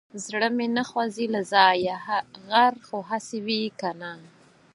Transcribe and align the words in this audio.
زړه 0.25 0.47
مې 0.57 0.67
نه 0.77 0.83
خوځي 0.89 1.25
له 1.35 1.41
ځايه 1.53 1.95
غر 2.47 2.73
خو 2.87 2.97
هسي 3.09 3.39
وي 3.45 3.63
که 3.79 3.89
نه. 4.01 4.11